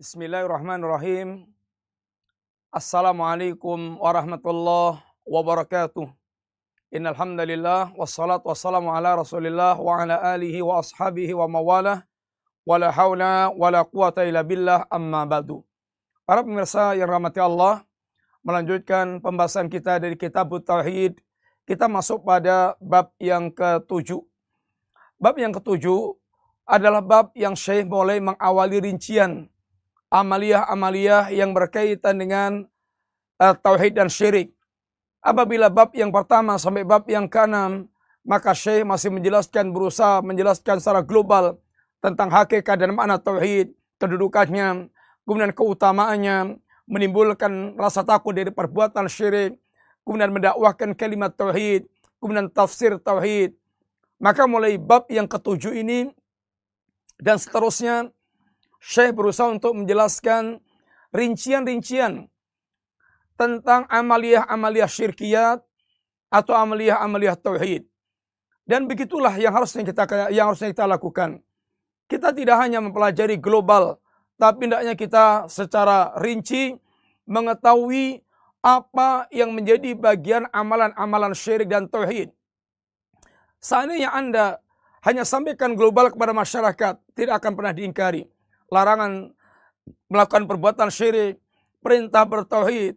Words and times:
Bismillahirrahmanirrahim. 0.00 1.44
Assalamualaikum 2.72 4.00
warahmatullahi 4.00 4.96
wabarakatuh. 5.28 6.08
Innal 6.88 7.12
hamdalillah 7.12 7.92
wassalatu 7.92 8.48
wassalamu 8.48 8.96
ala 8.96 9.20
Rasulillah 9.20 9.76
wa 9.76 10.00
ala 10.00 10.16
alihi 10.32 10.64
wa 10.64 10.80
ashabihi 10.80 11.36
wa 11.36 11.44
mawalah. 11.52 12.08
Wala 12.64 12.88
haula 12.88 13.52
wala 13.52 13.84
quwata 13.84 14.24
illa 14.24 14.40
billah 14.40 14.88
amma 14.88 15.28
ba'du. 15.28 15.60
Para 16.24 16.40
pemirsa 16.48 16.96
yang 16.96 17.12
rahmati 17.12 17.44
Allah, 17.44 17.84
melanjutkan 18.40 19.20
pembahasan 19.20 19.68
kita 19.68 20.00
dari 20.00 20.16
kitab 20.16 20.48
Tauhid. 20.48 21.20
Kita 21.68 21.92
masuk 21.92 22.24
pada 22.24 22.72
bab 22.80 23.12
yang 23.20 23.52
ketujuh. 23.52 24.24
Bab 25.20 25.36
yang 25.36 25.52
ketujuh 25.52 26.16
adalah 26.64 27.04
bab 27.04 27.36
yang 27.36 27.52
Syekh 27.52 27.84
mulai 27.84 28.16
mengawali 28.16 28.80
rincian 28.80 29.52
amalia-amalia 30.10 31.30
yang 31.30 31.54
berkaitan 31.54 32.18
dengan 32.18 32.50
uh, 33.38 33.54
tauhid 33.54 33.94
dan 33.96 34.10
syirik. 34.10 34.52
Apabila 35.22 35.70
bab 35.70 35.94
yang 35.94 36.10
pertama 36.10 36.58
sampai 36.58 36.82
bab 36.82 37.06
yang 37.06 37.30
keenam, 37.30 37.86
maka 38.26 38.52
Syekh 38.52 38.84
masih 38.84 39.08
menjelaskan 39.12 39.72
berusaha 39.72 40.20
menjelaskan 40.20 40.80
secara 40.80 41.00
global 41.00 41.56
tentang 42.00 42.28
hakikat 42.32 42.76
dan 42.80 42.96
makna 42.96 43.20
tauhid, 43.20 43.72
kedudukannya, 44.00 44.88
kemudian 45.24 45.52
keutamaannya, 45.52 46.56
menimbulkan 46.88 47.76
rasa 47.76 48.00
takut 48.02 48.32
dari 48.32 48.48
perbuatan 48.48 49.06
syirik, 49.06 49.60
kemudian 50.02 50.32
mendakwahkan 50.32 50.96
kalimat 50.96 51.32
tauhid, 51.36 51.84
kemudian 52.18 52.48
tafsir 52.48 52.96
tauhid. 52.98 53.54
Maka 54.20 54.44
mulai 54.44 54.76
bab 54.76 55.08
yang 55.08 55.24
ketujuh 55.24 55.72
ini 55.76 56.12
dan 57.20 57.40
seterusnya 57.40 58.12
Syekh 58.80 59.12
berusaha 59.12 59.52
untuk 59.52 59.76
menjelaskan 59.76 60.58
rincian-rincian 61.12 62.26
tentang 63.36 63.84
amaliyah-amaliyah 63.92 64.88
syirkiyat 64.88 65.60
atau 66.32 66.54
amaliyah-amaliyah 66.56 67.36
tauhid. 67.36 67.84
Dan 68.64 68.88
begitulah 68.88 69.36
yang 69.36 69.52
harusnya 69.52 69.84
kita 69.84 70.30
yang 70.32 70.48
harusnya 70.48 70.72
kita 70.72 70.88
lakukan. 70.88 71.44
Kita 72.08 72.32
tidak 72.32 72.56
hanya 72.58 72.80
mempelajari 72.82 73.38
global, 73.38 74.00
tapi 74.40 74.66
hendaknya 74.66 74.96
kita 74.96 75.46
secara 75.46 76.16
rinci 76.18 76.74
mengetahui 77.28 78.24
apa 78.60 79.28
yang 79.32 79.52
menjadi 79.52 79.96
bagian 79.96 80.48
amalan-amalan 80.52 81.32
syirik 81.36 81.68
dan 81.68 81.88
tauhid. 81.88 82.32
Seandainya 83.60 84.12
Anda 84.12 84.60
hanya 85.04 85.24
sampaikan 85.24 85.76
global 85.76 86.12
kepada 86.12 86.32
masyarakat, 86.32 86.94
tidak 87.16 87.34
akan 87.40 87.52
pernah 87.56 87.72
diingkari. 87.72 88.28
Larangan 88.70 89.34
melakukan 90.06 90.46
perbuatan 90.46 90.88
syirik, 90.88 91.42
perintah 91.82 92.22
bertauhid, 92.22 92.94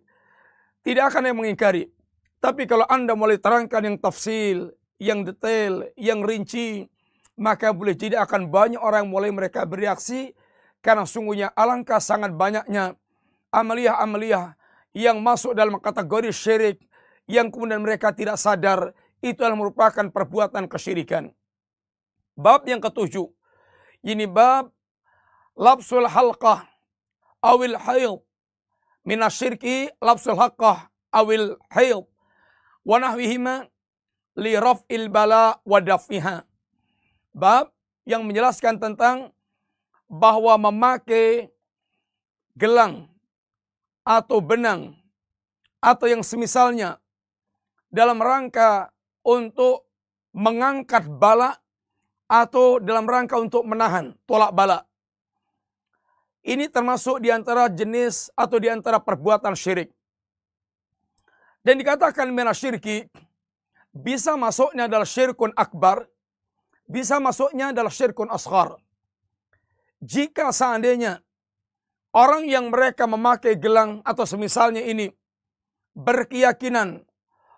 tidak 0.85 1.13
akan 1.13 1.33
yang 1.33 1.37
mengingkari. 1.37 1.89
Tapi 2.37 2.69
kalau 2.69 2.85
Anda 2.85 3.17
mulai 3.17 3.41
terangkan 3.41 3.81
yang 3.81 3.97
tafsil, 3.97 4.75
yang 5.01 5.25
detail, 5.25 5.89
yang 5.97 6.21
rinci, 6.21 6.85
maka 7.39 7.73
boleh 7.73 7.97
jadi 7.97 8.21
akan 8.21 8.53
banyak 8.53 8.77
orang 8.77 9.09
mulai 9.09 9.33
mereka 9.33 9.65
bereaksi 9.65 10.37
karena 10.83 11.07
sungguhnya 11.07 11.49
alangkah 11.57 11.97
sangat 11.97 12.35
banyaknya 12.35 12.93
amaliyah-amaliyah 13.49 14.53
yang 14.93 15.17
masuk 15.23 15.57
dalam 15.57 15.81
kategori 15.81 16.29
syirik 16.29 16.77
yang 17.25 17.49
kemudian 17.49 17.81
mereka 17.81 18.13
tidak 18.13 18.37
sadar 18.37 18.93
itu 19.23 19.39
adalah 19.39 19.57
merupakan 19.57 20.05
perbuatan 20.11 20.67
kesyirikan. 20.67 21.31
Bab 22.35 22.67
yang 22.67 22.83
ketujuh. 22.83 23.31
Ini 24.03 24.27
bab 24.27 24.69
lapsul 25.57 26.05
halqah 26.09 26.65
awil 27.43 27.77
hail 27.77 28.23
minasyirki 29.05 29.91
lapsul 30.01 30.37
haqqah 30.37 30.89
awil 31.13 31.57
hail 31.69 32.07
wa 32.83 32.97
nahwihima 32.99 33.67
li 34.39 34.57
raf'il 34.57 35.09
bala 35.13 35.61
wa 35.61 35.77
dafiha. 35.77 36.41
Bab 37.33 37.73
yang 38.05 38.25
menjelaskan 38.25 38.77
tentang 38.77 39.33
bahwa 40.09 40.69
memakai 40.69 41.49
gelang 42.53 43.09
atau 44.05 44.37
benang 44.43 44.93
atau 45.81 46.05
yang 46.05 46.21
semisalnya 46.21 47.01
dalam 47.89 48.21
rangka 48.21 48.93
untuk 49.25 49.89
mengangkat 50.33 51.07
bala 51.07 51.57
atau 52.29 52.81
dalam 52.81 53.05
rangka 53.05 53.37
untuk 53.37 53.65
menahan 53.65 54.13
tolak 54.25 54.53
bala. 54.53 54.85
Ini 56.43 56.67
termasuk 56.67 57.23
di 57.23 57.31
antara 57.31 57.71
jenis 57.71 58.27
atau 58.35 58.59
di 58.59 58.67
antara 58.67 58.99
perbuatan 58.99 59.55
syirik. 59.55 59.87
Dan 61.63 61.79
dikatakan 61.79 62.27
syirki 62.51 63.07
bisa 63.95 64.35
masuknya 64.35 64.91
adalah 64.91 65.07
syirkun 65.07 65.55
akbar, 65.55 66.03
bisa 66.83 67.23
masuknya 67.23 67.71
adalah 67.71 67.87
syirkun 67.87 68.27
asghar. 68.27 68.75
Jika 70.03 70.51
seandainya 70.51 71.23
orang 72.11 72.43
yang 72.51 72.67
mereka 72.67 73.07
memakai 73.07 73.55
gelang 73.55 74.03
atau 74.03 74.27
semisalnya 74.27 74.83
ini 74.83 75.07
berkeyakinan 75.95 77.07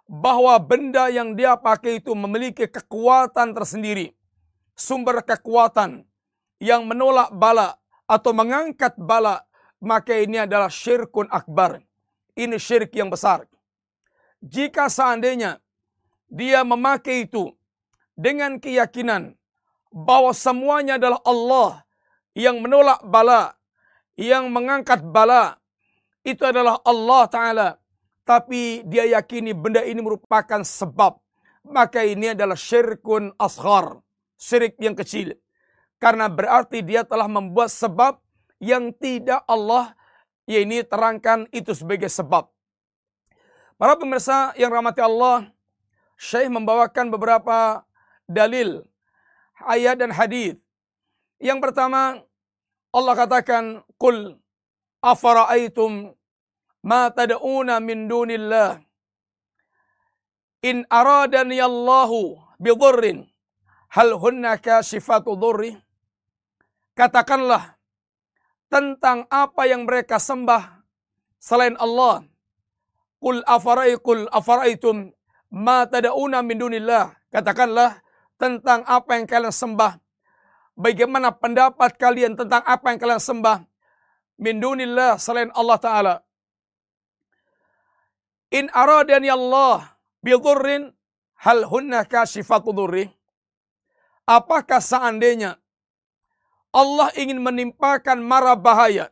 bahwa 0.06 0.53
benda 0.62 1.09
yang 1.09 1.34
dia 1.34 1.57
pakai 1.57 1.97
itu 1.97 2.13
memiliki 2.13 2.69
kekuatan 2.69 3.57
tersendiri 3.57 4.13
sumber 4.78 5.25
kekuatan 5.25 6.06
yang 6.62 6.85
menolak 6.85 7.34
bala 7.34 7.79
atau 8.06 8.32
mengangkat 8.34 8.94
bala, 8.98 9.46
maka 9.82 10.14
ini 10.18 10.42
adalah 10.42 10.70
syirkun 10.70 11.30
akbar. 11.30 11.82
Ini 12.36 12.58
syirik 12.60 12.92
yang 12.94 13.10
besar. 13.10 13.48
Jika 14.44 14.92
seandainya 14.92 15.58
dia 16.30 16.62
memakai 16.62 17.26
itu 17.26 17.50
dengan 18.14 18.60
keyakinan 18.62 19.34
bahwa 19.90 20.36
semuanya 20.36 21.00
adalah 21.00 21.20
Allah 21.24 21.72
yang 22.36 22.60
menolak 22.60 23.00
bala, 23.08 23.56
yang 24.20 24.52
mengangkat 24.52 25.00
bala, 25.02 25.56
itu 26.28 26.44
adalah 26.44 26.82
Allah 26.84 27.24
Ta'ala. 27.32 27.70
Tapi 28.26 28.82
dia 28.90 29.06
yakini 29.06 29.54
benda 29.54 29.86
ini 29.86 30.02
merupakan 30.02 30.66
sebab. 30.66 31.22
Maka 31.66 32.06
ini 32.06 32.34
adalah 32.34 32.58
syirkun 32.58 33.34
asghar 33.38 34.02
syirik 34.38 34.75
yang 34.78 34.94
kecil. 34.94 35.34
Karena 36.06 36.30
berarti 36.30 36.86
dia 36.86 37.02
telah 37.02 37.25
membuat 37.25 37.74
sebab 37.74 38.22
yang 38.62 38.94
tidak 38.94 39.42
Allah 39.50 39.98
ya 40.46 40.62
ini 40.62 40.86
terangkan 40.86 41.50
itu 41.50 41.74
sebagai 41.74 42.13
sebab. 42.13 42.46
Para 43.81 43.98
pemirsa 43.98 44.54
yang 44.54 44.69
rahmati 44.69 45.02
Allah, 45.02 45.50
Syekh 46.13 46.54
membawakan 46.54 47.10
beberapa 47.10 47.81
dalil 48.30 48.86
ayat 49.66 49.98
dan 49.98 50.13
hadis. 50.13 50.62
Yang 51.42 51.57
pertama, 51.66 52.22
Allah 52.94 53.13
katakan, 53.18 53.81
"Qul 53.98 54.38
afara'aitum 55.01 56.13
ma 56.86 57.10
tad'una 57.10 57.81
min 57.81 58.06
dunillah 58.06 58.78
in 60.62 60.86
aradani 60.86 61.58
Allahu 61.58 62.38
bidhurrin 62.62 63.25
Hal 63.96 64.12
hunna 64.19 64.60
kasifatu 64.60 65.40
dhurri? 65.40 65.85
Katakanlah 66.95 67.75
tentang 68.71 69.27
apa 69.27 69.68
yang 69.68 69.83
mereka 69.83 70.15
sembah 70.15 70.80
selain 71.36 71.75
Allah. 71.75 72.24
Qul 73.19 73.44
afarai 73.44 74.00
qul 74.00 74.31
afaraitum 74.31 75.12
ma 75.51 75.83
tad'una 75.83 76.39
min 76.39 76.56
dunillah. 76.56 77.12
Katakanlah 77.36 78.00
tentang 78.39 78.88
apa 78.88 79.19
yang 79.19 79.27
kalian 79.27 79.51
sembah. 79.51 80.00
Bagaimana 80.75 81.36
pendapat 81.36 82.00
kalian 82.00 82.39
tentang 82.39 82.63
apa 82.63 82.92
yang 82.92 83.00
kalian 83.00 83.19
sembah 83.19 83.63
min 84.39 84.59
dunillah 84.63 85.19
selain 85.19 85.51
Allah 85.51 85.77
taala. 85.80 86.15
In 88.56 88.71
aradani 88.71 89.27
Allah 89.27 90.00
bi 90.24 90.31
hal 91.44 91.59
hunna 91.68 92.07
kasifatu 92.07 92.71
dhurri? 92.71 93.12
Apakah 94.24 94.80
seandainya 94.80 95.59
Allah 96.75 97.07
ingin 97.16 97.39
menimpakan 97.39 98.19
mara 98.19 98.51
bahaya? 98.51 99.07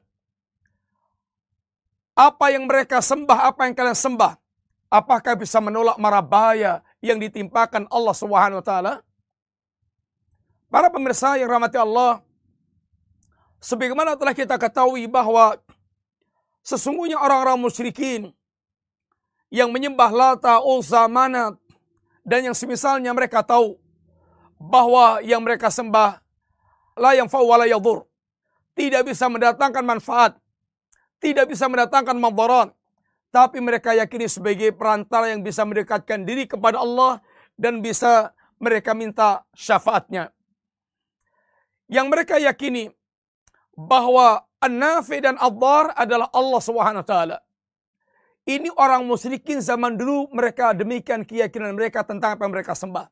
Apa 2.12 2.52
yang 2.52 2.68
mereka 2.68 3.00
sembah, 3.00 3.48
apa 3.48 3.72
yang 3.72 3.74
kalian 3.74 3.96
sembah? 3.96 4.36
Apakah 4.92 5.34
bisa 5.40 5.64
menolak 5.64 5.96
mara 5.96 6.20
bahaya 6.20 6.84
yang 7.00 7.18
ditimpakan 7.18 7.88
Allah 7.88 8.14
Subhanahu 8.14 8.60
wa 8.60 8.66
taala? 8.66 8.94
Para 10.68 10.92
pemirsa 10.92 11.40
yang 11.40 11.50
rahmati 11.50 11.80
Allah, 11.80 12.20
sebagaimana 13.64 14.20
telah 14.20 14.36
kita 14.36 14.60
ketahui 14.60 15.08
bahwa 15.08 15.56
sesungguhnya 16.62 17.18
orang-orang 17.18 17.58
musyrikin 17.58 18.30
yang 19.54 19.72
menyembah 19.72 20.12
Lata, 20.12 20.60
Uzza, 20.62 21.06
Manat 21.08 21.58
dan 22.26 22.52
yang 22.52 22.58
semisalnya 22.58 23.14
mereka 23.14 23.40
tahu 23.46 23.78
bahwa 24.58 25.22
yang 25.22 25.42
mereka 25.42 25.70
sembah 25.70 26.23
la 26.98 27.18
yang 27.18 27.30
wa 27.30 27.58
la 27.58 27.66
yadur. 27.70 28.06
tidak 28.74 29.06
bisa 29.06 29.30
mendatangkan 29.30 29.86
manfaat, 29.86 30.34
tidak 31.22 31.46
bisa 31.46 31.70
mendatangkan 31.70 32.18
madarat, 32.18 32.74
tapi 33.30 33.62
mereka 33.62 33.94
yakini 33.94 34.26
sebagai 34.26 34.74
perantara 34.74 35.30
yang 35.30 35.46
bisa 35.46 35.62
mendekatkan 35.62 36.26
diri 36.26 36.50
kepada 36.50 36.82
Allah 36.82 37.22
dan 37.54 37.86
bisa 37.86 38.34
mereka 38.58 38.98
minta 38.98 39.46
syafaatnya. 39.54 40.34
Yang 41.86 42.08
mereka 42.10 42.36
yakini 42.42 42.90
bahwa 43.78 44.42
An-Nafi 44.58 45.22
dan 45.22 45.36
Ad-Dar 45.38 45.94
adalah 45.94 46.30
Allah 46.34 46.62
taala. 47.04 47.38
Ini 48.44 48.70
orang 48.76 49.08
musyrikin 49.08 49.64
zaman 49.64 49.96
dulu 49.96 50.28
mereka 50.36 50.76
demikian 50.76 51.24
keyakinan 51.24 51.76
mereka 51.78 52.04
tentang 52.04 52.36
apa 52.36 52.44
yang 52.44 52.54
mereka 52.54 52.76
sembah. 52.76 53.08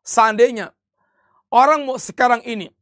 Seandainya 0.00 0.72
orang 1.52 1.84
sekarang 2.00 2.40
ini 2.48 2.72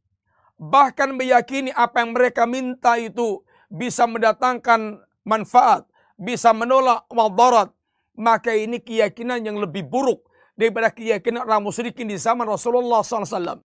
bahkan 0.59 1.15
meyakini 1.15 1.71
apa 1.71 2.03
yang 2.03 2.11
mereka 2.11 2.43
minta 2.43 2.99
itu 2.99 3.39
bisa 3.71 4.03
mendatangkan 4.03 4.99
manfaat, 5.23 5.87
bisa 6.19 6.51
menolak 6.51 7.07
madarat, 7.07 7.71
maka 8.19 8.51
ini 8.51 8.83
keyakinan 8.83 9.39
yang 9.39 9.55
lebih 9.55 9.87
buruk 9.87 10.27
daripada 10.59 10.91
keyakinan 10.91 11.47
orang 11.47 11.63
musyrikin 11.63 12.11
di 12.11 12.19
zaman 12.19 12.43
Rasulullah 12.43 12.99
SAW. 12.99 13.63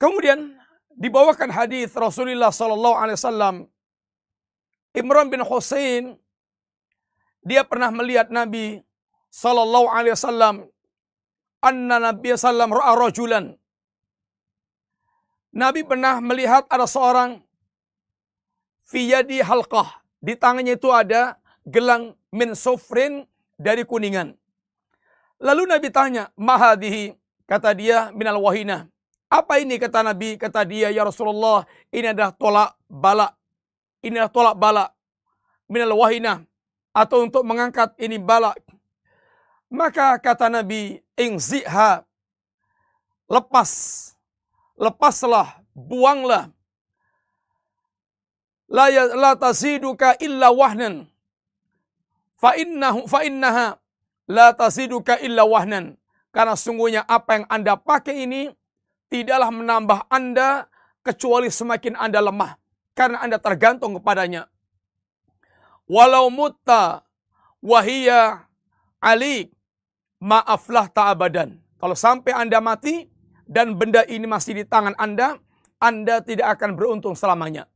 Kemudian 0.00 0.56
dibawakan 0.96 1.52
hadis 1.52 1.92
Rasulullah 1.92 2.48
SAW 2.48 3.68
Imran 4.96 5.28
bin 5.28 5.44
Husain 5.44 6.16
dia 7.44 7.62
pernah 7.68 7.92
melihat 7.92 8.32
Nabi 8.32 8.80
sallallahu 9.28 9.92
alaihi 9.92 10.16
wasallam 10.16 10.54
anna 11.60 11.96
Nabi 12.00 12.32
sallam 12.34 12.72
ra'a 12.72 12.96
rajulan. 12.96 13.60
Nabi 15.54 15.86
pernah 15.86 16.18
melihat 16.22 16.66
ada 16.70 16.86
seorang 16.86 17.42
fi 18.86 19.10
yadi 19.10 19.42
halqah. 19.42 20.02
Di 20.22 20.34
tangannya 20.34 20.74
itu 20.74 20.90
ada 20.90 21.38
gelang 21.66 22.14
min 22.32 22.54
sufrin 22.56 23.26
dari 23.54 23.86
kuningan. 23.86 24.34
Lalu 25.38 25.62
Nabi 25.68 25.88
tanya, 25.92 26.32
"Mahadihi?" 26.34 27.14
Kata 27.46 27.76
dia, 27.76 28.10
"Minal 28.10 28.40
wahina." 28.40 28.88
Apa 29.28 29.60
ini 29.60 29.76
kata 29.76 30.02
Nabi? 30.02 30.40
Kata 30.40 30.64
dia, 30.64 30.88
"Ya 30.90 31.04
Rasulullah, 31.04 31.68
ini 31.92 32.10
adalah 32.10 32.32
tolak 32.32 32.70
bala. 32.88 33.28
Ini 34.00 34.16
adalah 34.18 34.32
tolak 34.32 34.56
bala. 34.56 34.84
Minal 35.68 35.94
wahina." 35.94 36.46
atau 36.96 37.28
untuk 37.28 37.44
mengangkat 37.44 37.92
ini 38.00 38.16
balak. 38.16 38.56
Maka 39.68 40.16
kata 40.16 40.48
Nabi, 40.48 41.04
ingziha, 41.12 42.00
lepas, 43.28 43.70
lepaslah, 44.76 45.60
buanglah. 45.72 46.52
La, 48.66 48.90
ya, 48.90 49.10
la 49.14 49.34
taziduka 49.38 50.18
illa 50.22 50.50
wahnan. 50.50 51.06
Fa 52.36 52.52
innahu 52.58 53.08
fa 53.08 53.24
innaha 53.24 53.78
la 54.28 54.52
taziduka 54.52 55.16
illa 55.22 55.46
wahnan. 55.46 55.96
Karena 56.34 56.52
sungguhnya 56.52 57.02
apa 57.08 57.40
yang 57.40 57.46
Anda 57.48 57.80
pakai 57.80 58.28
ini 58.28 58.52
tidaklah 59.08 59.48
menambah 59.48 60.04
Anda 60.12 60.68
kecuali 61.00 61.48
semakin 61.48 61.96
Anda 61.96 62.20
lemah 62.20 62.60
karena 62.92 63.22
Anda 63.24 63.38
tergantung 63.40 63.96
kepadanya 63.96 64.50
walau 65.86 66.28
mutta 66.28 67.06
wahia 67.62 68.46
alik 68.98 69.54
maaflah 70.18 70.90
ta'abadan. 70.90 71.62
Kalau 71.78 71.94
sampai 71.94 72.34
Anda 72.34 72.58
mati 72.58 73.06
dan 73.46 73.78
benda 73.78 74.02
ini 74.10 74.26
masih 74.26 74.58
di 74.58 74.64
tangan 74.66 74.92
Anda, 74.98 75.38
Anda 75.78 76.20
tidak 76.20 76.58
akan 76.58 76.74
beruntung 76.74 77.14
selamanya. 77.14 77.70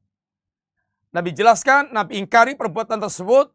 Nabi 1.10 1.34
jelaskan, 1.34 1.90
Nabi 1.90 2.18
ingkari 2.22 2.54
perbuatan 2.54 2.98
tersebut 3.02 3.50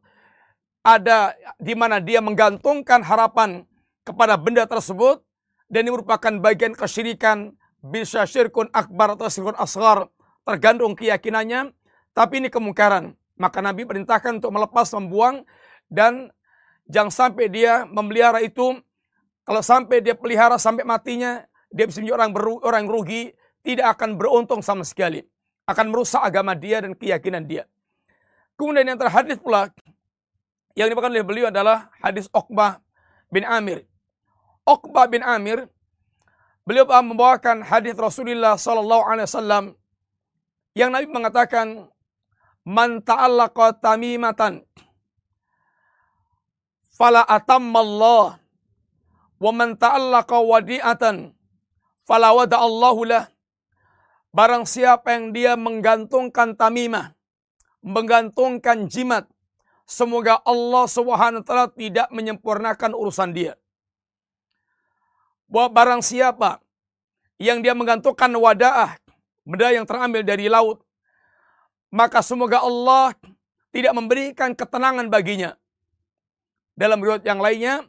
ada 0.84 1.36
di 1.60 1.76
mana 1.76 2.00
dia 2.04 2.20
menggantungkan 2.20 3.04
harapan 3.04 3.64
kepada 4.04 4.36
benda 4.36 4.68
tersebut 4.68 5.24
dan 5.72 5.88
ini 5.88 5.92
merupakan 5.92 6.34
bagian 6.40 6.76
kesyirikan 6.76 7.56
bisa 7.80 8.24
syirkun 8.28 8.68
akbar 8.76 9.16
atau 9.16 9.30
syirkun 9.32 9.58
asgar 9.58 10.10
tergantung 10.46 10.94
keyakinannya 10.94 11.74
tapi 12.14 12.44
ini 12.44 12.54
kemungkaran 12.54 13.18
maka 13.36 13.60
Nabi 13.60 13.84
perintahkan 13.84 14.40
untuk 14.40 14.52
melepas, 14.52 14.88
membuang 14.96 15.44
dan 15.92 16.32
jangan 16.88 17.12
sampai 17.12 17.52
dia 17.52 17.84
memelihara 17.88 18.40
itu. 18.42 18.80
Kalau 19.46 19.62
sampai 19.62 20.02
dia 20.02 20.18
pelihara 20.18 20.58
sampai 20.58 20.82
matinya, 20.82 21.46
dia 21.76 21.86
bisa 21.92 22.00
menjadi 22.00 22.16
orang, 22.24 22.32
orang 22.64 22.86
rugi, 22.88 23.36
tidak 23.60 24.00
akan 24.00 24.16
beruntung 24.16 24.64
sama 24.64 24.88
sekali. 24.88 25.28
Akan 25.68 25.92
merusak 25.92 26.24
agama 26.24 26.56
dia 26.56 26.80
dan 26.80 26.96
keyakinan 26.96 27.44
dia. 27.44 27.68
Kemudian 28.56 28.88
yang 28.88 29.00
terhadis 29.02 29.36
pula, 29.44 29.68
yang 30.80 30.88
dipakai 30.88 31.12
oleh 31.12 31.28
beliau 31.28 31.52
adalah 31.52 31.92
hadis 32.00 32.32
Uqbah 32.32 32.80
bin 33.28 33.44
Amir. 33.44 33.84
Uqbah 34.64 35.12
bin 35.12 35.20
Amir, 35.20 35.68
beliau 36.64 36.88
membawakan 36.88 37.60
hadis 37.60 37.92
Rasulullah 38.00 38.56
Wasallam 38.56 39.76
yang 40.72 40.96
Nabi 40.96 41.12
mengatakan 41.12 41.92
man 42.64 43.04
ta'allaqa 43.04 43.78
tamimatan 43.84 44.64
fala 46.96 47.22
atammallah 47.28 48.40
wa 49.38 49.52
man 49.52 49.76
ta'allaqa 49.76 50.40
wadi'atan 50.40 51.36
fala 52.06 52.32
wada'allahu 52.32 53.02
lah 53.10 53.28
barang 54.32 54.64
siapa 54.70 55.18
yang 55.18 55.34
dia 55.34 55.54
menggantungkan 55.58 56.54
tamimah 56.54 57.18
menggantungkan 57.82 58.86
jimat 58.86 59.26
semoga 59.90 60.42
Allah 60.46 60.86
Subhanahu 60.86 61.42
wa 61.42 61.46
taala 61.46 61.68
tidak 61.74 62.08
menyempurnakan 62.14 62.94
urusan 62.94 63.34
dia 63.34 63.54
bahwa 65.50 65.70
barang 65.74 66.02
siapa 66.02 66.62
yang 67.42 67.60
dia 67.66 67.74
menggantungkan 67.74 68.32
wadaah 68.34 68.98
benda 69.46 69.70
yang 69.74 69.86
terambil 69.86 70.22
dari 70.22 70.50
laut 70.50 70.86
maka 71.96 72.20
semoga 72.20 72.60
Allah 72.60 73.16
tidak 73.72 73.96
memberikan 73.96 74.52
ketenangan 74.52 75.08
baginya. 75.08 75.56
Dalam 76.76 77.00
riwayat 77.00 77.24
yang 77.24 77.40
lainnya, 77.40 77.88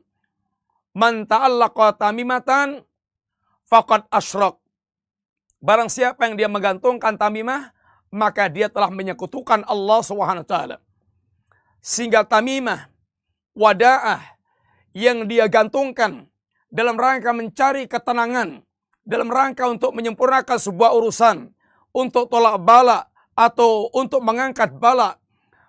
man 0.95 1.27
ta'allaqa 1.27 1.99
tamimatan 1.99 2.86
faqad 3.67 4.07
asyrak. 4.11 4.59
Barang 5.61 5.91
siapa 5.91 6.27
yang 6.31 6.39
dia 6.39 6.49
menggantungkan 6.51 7.19
tamimah, 7.19 7.75
maka 8.11 8.47
dia 8.47 8.71
telah 8.71 8.89
menyekutukan 8.89 9.67
Allah 9.67 10.01
taala. 10.47 10.77
Sehingga 11.83 12.23
tamimah, 12.27 12.91
wadaah 13.55 14.23
yang 14.97 15.27
dia 15.27 15.47
gantungkan 15.51 16.27
dalam 16.71 16.97
rangka 16.99 17.31
mencari 17.35 17.87
ketenangan, 17.87 18.63
dalam 19.07 19.29
rangka 19.31 19.67
untuk 19.71 19.95
menyempurnakan 19.95 20.59
sebuah 20.59 20.95
urusan, 20.99 21.51
untuk 21.95 22.27
tolak 22.31 22.59
bala, 22.63 23.07
atau 23.37 23.93
untuk 23.93 24.25
mengangkat 24.25 24.73
bala, 24.81 25.21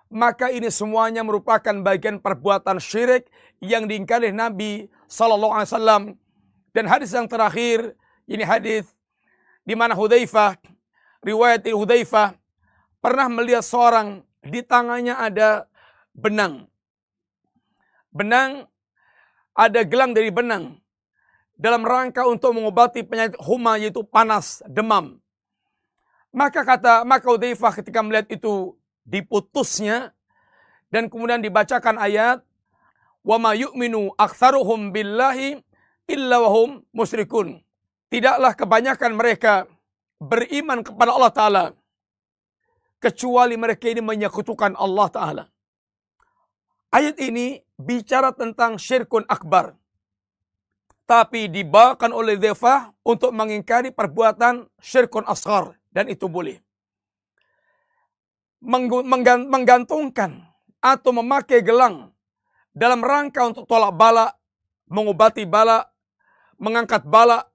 maka 0.08 0.48
ini 0.48 0.72
semuanya 0.72 1.20
merupakan 1.20 1.76
bagian 1.84 2.16
perbuatan 2.16 2.80
syirik 2.80 3.28
yang 3.60 3.84
diingkari 3.84 4.32
Nabi 4.32 4.88
Sallallahu 5.04 5.52
Alaihi 5.52 5.68
Wasallam. 5.68 6.02
Dan 6.72 6.84
hadis 6.86 7.12
yang 7.12 7.26
terakhir, 7.26 7.96
ini 8.28 8.44
hadis 8.44 8.88
di 9.64 9.72
mana 9.76 9.92
Hudzaifah, 9.96 10.56
riwayat 11.24 11.64
Hudzaifah 11.68 12.36
pernah 13.00 13.28
melihat 13.28 13.64
seorang 13.64 14.24
di 14.44 14.60
tangannya 14.64 15.16
ada 15.16 15.68
benang. 16.16 16.66
Benang 18.08 18.66
ada 19.52 19.80
gelang 19.84 20.14
dari 20.14 20.30
benang 20.30 20.78
dalam 21.58 21.82
rangka 21.82 22.22
untuk 22.24 22.54
mengobati 22.54 23.02
penyakit 23.02 23.36
huma 23.42 23.76
yaitu 23.76 24.06
panas, 24.06 24.62
demam. 24.70 25.18
Maka 26.30 26.62
kata 26.62 27.02
maka 27.02 27.26
Udaifah 27.26 27.82
ketika 27.82 27.98
melihat 27.98 28.30
itu 28.30 28.78
diputusnya 29.02 30.14
dan 30.88 31.10
kemudian 31.10 31.42
dibacakan 31.42 31.98
ayat 31.98 32.38
wa 33.26 33.36
ma 33.42 33.52
yu'minu 33.58 34.14
aktsaruhum 34.14 34.94
billahi 34.94 35.58
illa 36.08 36.40
wahum 36.40 36.82
musyrikun. 36.90 37.60
Tidaklah 38.08 38.56
kebanyakan 38.56 39.12
mereka 39.14 39.68
beriman 40.16 40.80
kepada 40.80 41.12
Allah 41.12 41.32
taala 41.32 41.64
kecuali 42.98 43.54
mereka 43.54 43.86
ini 43.92 44.00
menyekutukan 44.00 44.74
Allah 44.74 45.08
taala. 45.12 45.44
Ayat 46.88 47.20
ini 47.20 47.60
bicara 47.76 48.32
tentang 48.32 48.80
syirkun 48.80 49.28
akbar. 49.28 49.76
Tapi 51.04 51.48
dibawakan 51.48 52.12
oleh 52.12 52.36
Defah 52.40 52.92
untuk 53.04 53.32
mengingkari 53.32 53.92
perbuatan 53.92 54.68
syirkun 54.80 55.28
asghar. 55.28 55.76
Dan 55.88 56.08
itu 56.08 56.28
boleh. 56.28 56.60
Menggantungkan 58.64 60.48
atau 60.80 61.10
memakai 61.12 61.64
gelang 61.64 62.12
dalam 62.76 63.00
rangka 63.00 63.44
untuk 63.44 63.64
tolak 63.64 63.96
bala, 63.96 64.32
mengobati 64.88 65.48
bala, 65.48 65.88
mengangkat 66.58 67.06
bala, 67.06 67.46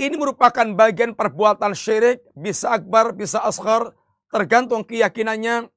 ini 0.00 0.16
merupakan 0.16 0.64
bagian 0.72 1.12
perbuatan 1.12 1.76
syirik, 1.76 2.24
bisa 2.32 2.72
akbar, 2.72 3.12
bisa 3.12 3.44
asghar, 3.44 3.92
tergantung 4.32 4.80
keyakinannya. 4.80 5.68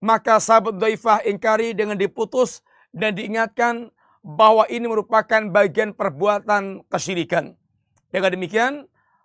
Maka 0.00 0.40
sahabat 0.40 0.76
Daifah 0.80 1.24
ingkari 1.24 1.72
dengan 1.72 1.96
diputus 1.96 2.60
dan 2.92 3.16
diingatkan 3.16 3.88
bahwa 4.24 4.64
ini 4.72 4.88
merupakan 4.88 5.48
bagian 5.52 5.92
perbuatan 5.92 6.84
kesyirikan. 6.88 7.56
Dengan 8.08 8.32
demikian, 8.32 8.72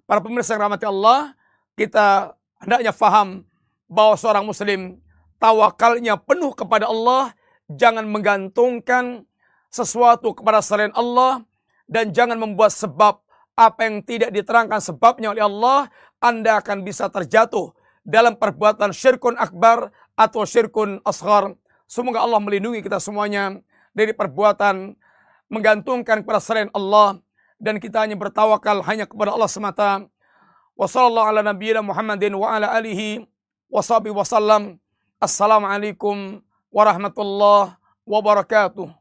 para 0.04 0.20
pemirsa 0.20 0.56
yang 0.56 0.68
rahmati 0.68 0.88
Allah, 0.88 1.36
kita 1.80 2.36
hendaknya 2.60 2.92
faham 2.92 3.48
bahwa 3.88 4.20
seorang 4.20 4.44
muslim 4.44 5.00
tawakalnya 5.40 6.20
penuh 6.20 6.52
kepada 6.52 6.92
Allah, 6.92 7.32
jangan 7.72 8.04
menggantungkan 8.04 9.24
sesuatu 9.72 10.36
kepada 10.36 10.60
selain 10.60 10.92
Allah 10.98 11.46
dan 11.90 12.14
jangan 12.14 12.38
membuat 12.38 12.70
sebab 12.72 13.18
apa 13.58 13.80
yang 13.84 14.00
tidak 14.06 14.32
diterangkan 14.32 14.80
sebabnya 14.80 15.34
oleh 15.36 15.44
Allah, 15.44 15.92
Anda 16.22 16.62
akan 16.64 16.86
bisa 16.86 17.10
terjatuh 17.12 17.76
dalam 18.06 18.38
perbuatan 18.40 18.96
syirkun 18.96 19.36
akbar 19.36 19.92
atau 20.16 20.48
syirkun 20.48 21.04
asghar. 21.04 21.58
Semoga 21.90 22.24
Allah 22.24 22.40
melindungi 22.40 22.86
kita 22.86 23.02
semuanya 23.02 23.60
dari 23.92 24.14
perbuatan 24.14 24.94
menggantungkan 25.50 26.22
kepada 26.24 26.40
selain 26.40 26.70
Allah 26.72 27.18
dan 27.60 27.82
kita 27.82 28.06
hanya 28.06 28.16
bertawakal 28.16 28.80
hanya 28.86 29.10
kepada 29.10 29.36
Allah 29.36 29.50
semata. 29.52 30.06
Wassalamualaikum 35.20 36.40
warahmatullahi 36.72 37.76
wabarakatuh. 38.08 38.99